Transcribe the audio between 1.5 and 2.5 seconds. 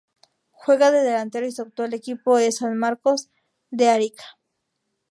su actual equipo